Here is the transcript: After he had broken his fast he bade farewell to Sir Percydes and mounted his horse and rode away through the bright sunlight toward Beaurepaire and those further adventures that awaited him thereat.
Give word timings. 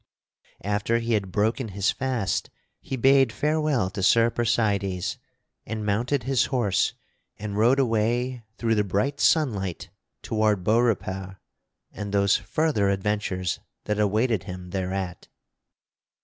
After 0.63 0.97
he 0.97 1.13
had 1.13 1.31
broken 1.31 1.67
his 1.67 1.91
fast 1.91 2.49
he 2.79 2.95
bade 2.95 3.31
farewell 3.31 3.91
to 3.91 4.01
Sir 4.01 4.31
Percydes 4.31 5.19
and 5.63 5.85
mounted 5.85 6.23
his 6.23 6.45
horse 6.45 6.93
and 7.37 7.55
rode 7.55 7.77
away 7.77 8.41
through 8.57 8.73
the 8.73 8.83
bright 8.83 9.19
sunlight 9.19 9.91
toward 10.23 10.63
Beaurepaire 10.63 11.39
and 11.91 12.11
those 12.11 12.35
further 12.35 12.89
adventures 12.89 13.59
that 13.83 13.99
awaited 13.99 14.45
him 14.45 14.71
thereat. 14.71 15.27